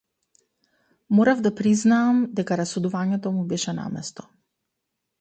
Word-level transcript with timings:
Морав 1.19 1.43
да 1.49 1.51
признаам 1.61 2.23
дека 2.41 2.59
расудувањето 2.65 3.37
му 3.39 3.49
беше 3.55 3.79
на 3.83 3.89
место. 3.99 4.31